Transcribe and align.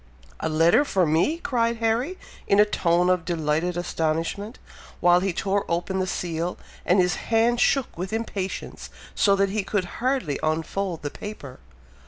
"A 0.39 0.49
letter 0.49 0.83
for 0.83 1.05
me!!" 1.05 1.37
cried 1.37 1.77
Harry, 1.77 2.17
in 2.47 2.59
a 2.59 2.65
tone 2.65 3.07
of 3.07 3.23
delighted 3.23 3.77
astonishment, 3.77 4.57
while 4.99 5.19
he 5.19 5.31
tore 5.31 5.63
open 5.69 5.99
the 5.99 6.07
seal, 6.07 6.57
and 6.87 6.97
his 6.99 7.17
hand 7.29 7.59
shook 7.61 7.95
with 7.95 8.11
impatience, 8.11 8.89
so 9.13 9.35
that 9.35 9.49
he 9.51 9.63
could 9.63 9.85
hardly 10.01 10.39
unfold 10.41 11.03
the 11.03 11.11
paper. 11.11 11.59